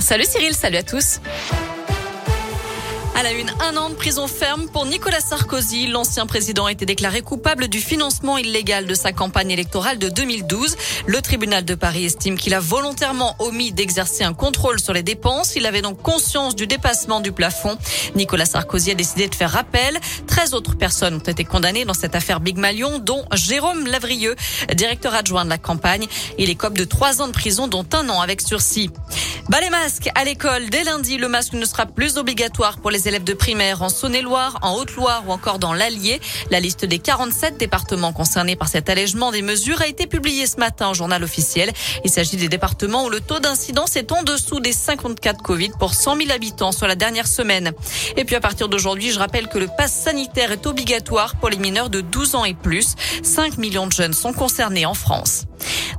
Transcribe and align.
Salut 0.00 0.24
Cyril, 0.24 0.54
salut 0.54 0.78
à 0.78 0.82
tous. 0.82 1.20
À 3.14 3.22
la 3.22 3.32
une, 3.32 3.52
un 3.60 3.76
an 3.76 3.90
de 3.90 3.94
prison 3.94 4.26
ferme 4.26 4.66
pour 4.70 4.86
Nicolas 4.86 5.20
Sarkozy. 5.20 5.88
L'ancien 5.88 6.24
président 6.26 6.64
a 6.64 6.72
été 6.72 6.86
déclaré 6.86 7.20
coupable 7.20 7.68
du 7.68 7.78
financement 7.78 8.38
illégal 8.38 8.86
de 8.86 8.94
sa 8.94 9.12
campagne 9.12 9.50
électorale 9.50 9.98
de 9.98 10.08
2012. 10.08 10.74
Le 11.06 11.20
tribunal 11.20 11.66
de 11.66 11.74
Paris 11.74 12.06
estime 12.06 12.38
qu'il 12.38 12.54
a 12.54 12.60
volontairement 12.60 13.36
omis 13.38 13.72
d'exercer 13.72 14.24
un 14.24 14.32
contrôle 14.32 14.80
sur 14.80 14.94
les 14.94 15.02
dépenses. 15.02 15.54
Il 15.54 15.66
avait 15.66 15.82
donc 15.82 16.00
conscience 16.00 16.56
du 16.56 16.66
dépassement 16.66 17.20
du 17.20 17.30
plafond. 17.30 17.76
Nicolas 18.14 18.46
Sarkozy 18.46 18.92
a 18.92 18.94
décidé 18.94 19.28
de 19.28 19.34
faire 19.34 19.50
rappel. 19.50 19.98
13 20.26 20.54
autres 20.54 20.78
personnes 20.78 21.16
ont 21.16 21.18
été 21.18 21.44
condamnées 21.44 21.84
dans 21.84 21.94
cette 21.94 22.14
affaire 22.14 22.40
Big 22.40 22.56
Malion, 22.56 23.00
dont 23.00 23.26
Jérôme 23.34 23.86
Lavrieux, 23.86 24.34
directeur 24.74 25.14
adjoint 25.14 25.44
de 25.44 25.50
la 25.50 25.58
campagne. 25.58 26.06
Il 26.38 26.48
écope 26.48 26.78
de 26.78 26.84
trois 26.84 27.20
ans 27.20 27.26
de 27.26 27.32
prison, 27.32 27.68
dont 27.68 27.84
un 27.92 28.08
an 28.08 28.22
avec 28.22 28.40
sursis. 28.40 28.90
Bas 29.50 29.60
les 29.60 29.70
masques 29.70 30.08
à 30.14 30.22
l'école. 30.22 30.70
Dès 30.70 30.84
lundi, 30.84 31.16
le 31.16 31.26
masque 31.26 31.54
ne 31.54 31.64
sera 31.64 31.84
plus 31.84 32.18
obligatoire 32.18 32.78
pour 32.78 32.92
les 32.92 33.08
élèves 33.08 33.24
de 33.24 33.32
primaire 33.32 33.82
en 33.82 33.88
Saône-et-Loire, 33.88 34.60
en 34.62 34.76
Haute-Loire 34.76 35.24
ou 35.26 35.32
encore 35.32 35.58
dans 35.58 35.74
l'Allier. 35.74 36.20
La 36.52 36.60
liste 36.60 36.84
des 36.84 37.00
47 37.00 37.58
départements 37.58 38.12
concernés 38.12 38.54
par 38.54 38.68
cet 38.68 38.88
allègement 38.88 39.32
des 39.32 39.42
mesures 39.42 39.80
a 39.82 39.88
été 39.88 40.06
publiée 40.06 40.46
ce 40.46 40.58
matin 40.58 40.90
au 40.90 40.94
journal 40.94 41.24
officiel. 41.24 41.72
Il 42.04 42.10
s'agit 42.10 42.36
des 42.36 42.48
départements 42.48 43.06
où 43.06 43.10
le 43.10 43.20
taux 43.20 43.40
d'incidence 43.40 43.96
est 43.96 44.12
en 44.12 44.22
dessous 44.22 44.60
des 44.60 44.72
54 44.72 45.42
Covid 45.42 45.70
pour 45.80 45.94
100 45.94 46.18
000 46.18 46.30
habitants 46.30 46.70
sur 46.70 46.86
la 46.86 46.94
dernière 46.94 47.26
semaine. 47.26 47.72
Et 48.16 48.24
puis 48.24 48.36
à 48.36 48.40
partir 48.40 48.68
d'aujourd'hui, 48.68 49.10
je 49.10 49.18
rappelle 49.18 49.48
que 49.48 49.58
le 49.58 49.66
pass 49.76 49.92
sanitaire 49.92 50.52
est 50.52 50.64
obligatoire 50.68 51.34
pour 51.34 51.48
les 51.48 51.58
mineurs 51.58 51.90
de 51.90 52.02
12 52.02 52.36
ans 52.36 52.44
et 52.44 52.54
plus. 52.54 52.94
5 53.24 53.58
millions 53.58 53.88
de 53.88 53.92
jeunes 53.92 54.12
sont 54.12 54.32
concernés 54.32 54.86
en 54.86 54.94
France. 54.94 55.46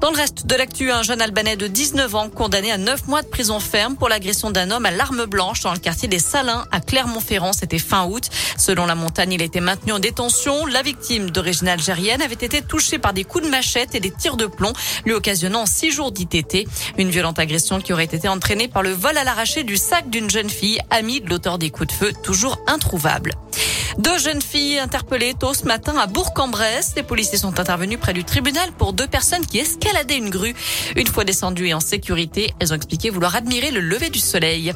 Dans 0.00 0.10
le 0.10 0.16
reste 0.16 0.46
de 0.46 0.54
l'actu, 0.54 0.90
un 0.90 1.02
jeune 1.02 1.20
Albanais 1.20 1.56
de 1.56 1.66
19 1.66 2.14
ans 2.14 2.30
condamné 2.30 2.72
à 2.72 2.78
9 2.78 3.06
mois 3.06 3.20
de 3.20 3.26
prison 3.26 3.60
ferme 3.60 3.96
pour 3.96 4.08
l'agression 4.08 4.50
d'un 4.50 4.70
homme 4.70 4.86
à 4.86 4.90
l'arme 4.90 5.26
blanche 5.26 5.60
dans 5.60 5.74
le 5.74 5.78
quartier 5.78 6.08
des 6.08 6.18
Salins 6.18 6.64
à 6.72 6.80
Clermont-Ferrand. 6.80 7.52
C'était 7.52 7.78
fin 7.78 8.06
août. 8.06 8.30
Selon 8.56 8.86
la 8.86 8.94
montagne, 8.94 9.34
il 9.34 9.42
était 9.42 9.60
maintenu 9.60 9.92
en 9.92 9.98
détention. 9.98 10.64
La 10.64 10.80
victime 10.80 11.30
d'origine 11.30 11.68
algérienne 11.68 12.22
avait 12.22 12.32
été 12.32 12.62
touchée 12.62 12.98
par 12.98 13.12
des 13.12 13.24
coups 13.24 13.44
de 13.44 13.50
machette 13.50 13.94
et 13.94 14.00
des 14.00 14.10
tirs 14.10 14.38
de 14.38 14.46
plomb, 14.46 14.72
lui 15.04 15.12
occasionnant 15.12 15.66
6 15.66 15.90
jours 15.90 16.12
d'ITT. 16.12 16.66
Une 16.96 17.10
violente 17.10 17.38
agression 17.38 17.78
qui 17.78 17.92
aurait 17.92 18.04
été 18.04 18.26
entraînée 18.26 18.68
par 18.68 18.82
le 18.82 18.92
vol 18.92 19.18
à 19.18 19.24
l'arraché 19.24 19.64
du 19.64 19.76
sac 19.76 20.08
d'une 20.08 20.30
jeune 20.30 20.48
fille, 20.48 20.80
amie 20.88 21.20
de 21.20 21.28
l'auteur 21.28 21.58
des 21.58 21.68
coups 21.68 21.88
de 21.88 21.92
feu, 21.92 22.12
toujours 22.22 22.58
introuvable. 22.66 23.34
Deux 23.98 24.18
jeunes 24.18 24.42
filles 24.42 24.78
interpellées 24.78 25.34
tôt 25.34 25.54
ce 25.54 25.64
matin 25.64 25.96
à 25.98 26.06
Bourg-en-Bresse. 26.06 26.92
Les 26.96 27.02
policiers 27.02 27.38
sont 27.38 27.58
intervenus 27.58 27.98
près 27.98 28.12
du 28.12 28.24
tribunal 28.24 28.70
pour 28.78 28.92
deux 28.92 29.06
personnes 29.06 29.44
qui 29.44 29.58
escaladaient 29.58 30.16
une 30.16 30.30
grue. 30.30 30.54
Une 30.96 31.06
fois 31.06 31.24
descendues 31.24 31.68
et 31.68 31.74
en 31.74 31.80
sécurité, 31.80 32.54
elles 32.60 32.72
ont 32.72 32.76
expliqué 32.76 33.10
vouloir 33.10 33.34
admirer 33.34 33.70
le 33.70 33.80
lever 33.80 34.10
du 34.10 34.20
soleil. 34.20 34.72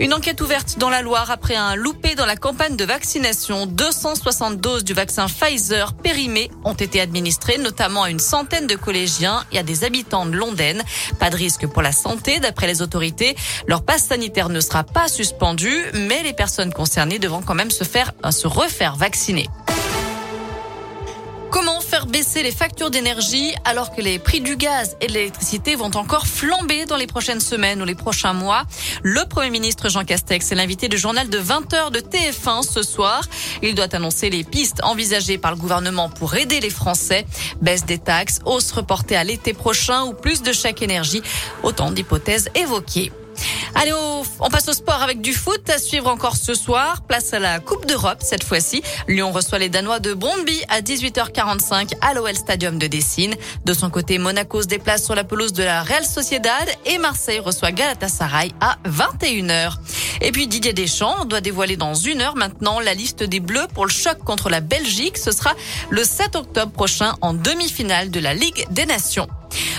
Une 0.00 0.12
enquête 0.12 0.40
ouverte 0.40 0.78
dans 0.78 0.90
la 0.90 1.02
Loire 1.02 1.30
après 1.30 1.54
un 1.54 1.76
loupé 1.76 2.03
dans 2.14 2.26
la 2.26 2.36
campagne 2.36 2.76
de 2.76 2.84
vaccination. 2.84 3.66
260 3.66 4.60
doses 4.60 4.84
du 4.84 4.94
vaccin 4.94 5.26
Pfizer 5.26 5.94
périmées 5.94 6.50
ont 6.64 6.74
été 6.74 7.00
administrées, 7.00 7.58
notamment 7.58 8.04
à 8.04 8.10
une 8.10 8.18
centaine 8.18 8.66
de 8.66 8.76
collégiens 8.76 9.44
et 9.52 9.58
à 9.58 9.62
des 9.62 9.84
habitants 9.84 10.26
de 10.26 10.36
Londaine. 10.36 10.82
Pas 11.18 11.30
de 11.30 11.36
risque 11.36 11.66
pour 11.66 11.82
la 11.82 11.92
santé, 11.92 12.40
d'après 12.40 12.66
les 12.66 12.82
autorités. 12.82 13.36
Leur 13.66 13.84
passe 13.84 14.04
sanitaire 14.06 14.48
ne 14.48 14.60
sera 14.60 14.84
pas 14.84 15.08
suspendu, 15.08 15.72
mais 15.94 16.22
les 16.22 16.32
personnes 16.32 16.72
concernées 16.72 17.18
devront 17.18 17.42
quand 17.42 17.54
même 17.54 17.70
se 17.70 17.84
faire, 17.84 18.12
se 18.30 18.46
refaire 18.46 18.96
vacciner. 18.96 19.48
Comment 21.54 21.80
faire 21.80 22.06
baisser 22.06 22.42
les 22.42 22.50
factures 22.50 22.90
d'énergie 22.90 23.54
alors 23.64 23.94
que 23.94 24.00
les 24.00 24.18
prix 24.18 24.40
du 24.40 24.56
gaz 24.56 24.96
et 25.00 25.06
de 25.06 25.12
l'électricité 25.12 25.76
vont 25.76 25.94
encore 25.94 26.26
flamber 26.26 26.84
dans 26.84 26.96
les 26.96 27.06
prochaines 27.06 27.38
semaines 27.38 27.80
ou 27.80 27.84
les 27.84 27.94
prochains 27.94 28.32
mois? 28.32 28.64
Le 29.04 29.24
Premier 29.28 29.50
ministre 29.50 29.88
Jean 29.88 30.04
Castex 30.04 30.50
est 30.50 30.56
l'invité 30.56 30.88
du 30.88 30.98
journal 30.98 31.28
de 31.28 31.38
20h 31.38 31.92
de 31.92 32.00
TF1 32.00 32.68
ce 32.68 32.82
soir. 32.82 33.22
Il 33.62 33.76
doit 33.76 33.94
annoncer 33.94 34.30
les 34.30 34.42
pistes 34.42 34.82
envisagées 34.82 35.38
par 35.38 35.52
le 35.52 35.56
gouvernement 35.56 36.08
pour 36.08 36.34
aider 36.34 36.58
les 36.58 36.70
Français. 36.70 37.24
Baisse 37.62 37.84
des 37.84 37.98
taxes, 37.98 38.40
hausse 38.44 38.72
reportée 38.72 39.14
à 39.14 39.22
l'été 39.22 39.52
prochain 39.52 40.02
ou 40.06 40.12
plus 40.12 40.42
de 40.42 40.52
chèques 40.52 40.82
énergie. 40.82 41.22
Autant 41.62 41.92
d'hypothèses 41.92 42.50
évoquées. 42.56 43.12
Allez, 43.74 43.92
on 44.40 44.48
passe 44.50 44.68
au 44.68 44.72
sport 44.72 45.02
avec 45.02 45.20
du 45.20 45.32
foot 45.32 45.68
à 45.68 45.78
suivre 45.78 46.08
encore 46.08 46.36
ce 46.36 46.54
soir. 46.54 47.02
Place 47.02 47.32
à 47.32 47.38
la 47.38 47.60
Coupe 47.60 47.86
d'Europe 47.86 48.18
cette 48.20 48.44
fois-ci. 48.44 48.82
Lyon 49.08 49.32
reçoit 49.32 49.58
les 49.58 49.68
Danois 49.68 50.00
de 50.00 50.14
Brondby 50.14 50.62
à 50.68 50.80
18h45 50.80 51.94
à 52.00 52.14
l'OL 52.14 52.34
Stadium 52.34 52.78
de 52.78 52.86
Dessine. 52.86 53.34
De 53.64 53.72
son 53.72 53.90
côté, 53.90 54.18
Monaco 54.18 54.62
se 54.62 54.66
déplace 54.66 55.04
sur 55.04 55.14
la 55.14 55.24
pelouse 55.24 55.52
de 55.52 55.62
la 55.62 55.82
Real 55.82 56.04
Sociedad 56.04 56.68
et 56.86 56.98
Marseille 56.98 57.40
reçoit 57.40 57.72
Galatasaray 57.72 58.52
à 58.60 58.78
21h. 58.86 59.74
Et 60.20 60.32
puis 60.32 60.46
Didier 60.46 60.72
Deschamps 60.72 61.24
doit 61.24 61.40
dévoiler 61.40 61.76
dans 61.76 61.94
une 61.94 62.20
heure 62.20 62.36
maintenant 62.36 62.80
la 62.80 62.94
liste 62.94 63.22
des 63.22 63.40
Bleus 63.40 63.66
pour 63.74 63.86
le 63.86 63.90
choc 63.90 64.18
contre 64.18 64.48
la 64.48 64.60
Belgique. 64.60 65.18
Ce 65.18 65.32
sera 65.32 65.54
le 65.90 66.04
7 66.04 66.36
octobre 66.36 66.72
prochain 66.72 67.14
en 67.20 67.34
demi-finale 67.34 68.10
de 68.10 68.20
la 68.20 68.34
Ligue 68.34 68.66
des 68.70 68.86
Nations. 68.86 69.28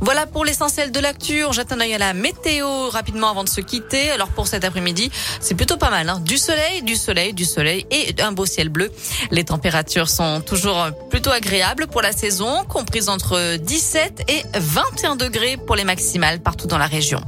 Voilà 0.00 0.26
pour 0.26 0.44
l'essentiel 0.44 0.92
de 0.92 1.00
l'actu. 1.00 1.44
On 1.44 1.52
jette 1.52 1.72
un 1.72 1.80
œil 1.80 1.94
à 1.94 1.98
la 1.98 2.14
météo 2.14 2.88
rapidement 2.88 3.30
avant 3.30 3.44
de 3.44 3.48
se 3.48 3.60
quitter. 3.60 4.10
Alors 4.10 4.28
pour 4.28 4.46
cet 4.46 4.64
après-midi, 4.64 5.10
c'est 5.40 5.54
plutôt 5.54 5.76
pas 5.76 5.90
mal. 5.90 6.08
Hein. 6.08 6.20
Du 6.20 6.38
soleil, 6.38 6.82
du 6.82 6.96
soleil, 6.96 7.32
du 7.32 7.44
soleil 7.44 7.86
et 7.90 8.14
un 8.20 8.32
beau 8.32 8.46
ciel 8.46 8.68
bleu. 8.68 8.90
Les 9.30 9.44
températures 9.44 10.08
sont 10.08 10.40
toujours 10.40 10.88
plutôt 11.10 11.30
agréables 11.30 11.86
pour 11.88 12.02
la 12.02 12.12
saison, 12.12 12.64
comprises 12.68 13.08
entre 13.08 13.56
17 13.56 14.24
et 14.28 14.42
21 14.54 15.16
degrés 15.16 15.56
pour 15.56 15.76
les 15.76 15.84
maximales 15.84 16.40
partout 16.40 16.66
dans 16.66 16.78
la 16.78 16.86
région. 16.86 17.20